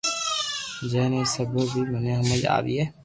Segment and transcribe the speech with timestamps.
[0.89, 2.81] جي تو سھيي ھي مني ھمج آوي